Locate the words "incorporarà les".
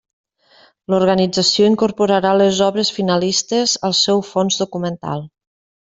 1.73-2.63